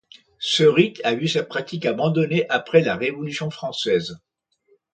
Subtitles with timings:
[0.39, 4.17] Ce rite a vu sa pratique abandonnée après la Révolution française.